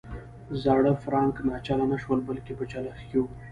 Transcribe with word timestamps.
زاړه 0.63 0.93
فرانک 1.03 1.35
ناچله 1.47 1.85
نه 1.93 1.97
شول 2.03 2.19
بلکې 2.29 2.53
په 2.59 2.63
چلښت 2.71 3.03
کې 3.09 3.17
وو. 3.19 3.27